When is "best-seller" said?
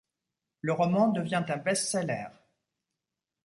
1.57-2.29